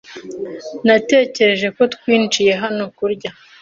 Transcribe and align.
Natekereje 0.85 1.67
ko 1.75 1.81
twinjiye 1.93 2.53
hano 2.61 2.83
kurya. 2.97 3.29